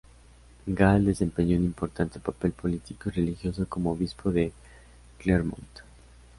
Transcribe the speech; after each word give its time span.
Gal 0.67 1.05
desempeñó 1.05 1.55
un 1.57 1.63
importante 1.63 2.19
papel 2.19 2.53
político 2.53 3.09
y 3.09 3.11
religioso 3.11 3.67
como 3.69 3.91
obispo 3.91 4.31
de 4.31 4.51
Clermont. 5.19 5.67